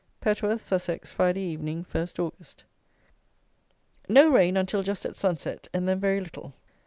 Petworth 0.19 0.61
(Sussex), 0.61 1.11
Friday 1.11 1.41
Evening, 1.41 1.85
1 1.91 2.05
Aug. 2.05 2.55
No 4.09 4.29
rain, 4.31 4.57
until 4.57 4.81
just 4.81 5.05
at 5.05 5.15
sunset, 5.15 5.67
and 5.75 5.87
then 5.87 5.99
very 5.99 6.19
little. 6.19 6.55